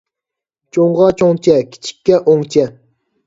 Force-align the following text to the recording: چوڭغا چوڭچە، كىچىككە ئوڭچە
چوڭغا 0.77 1.09
چوڭچە، 1.19 1.57
كىچىككە 1.75 2.21
ئوڭچە 2.33 2.65